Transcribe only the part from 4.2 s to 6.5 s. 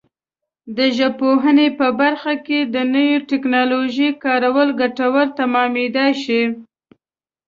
کارول ګټور تمامېدای شي.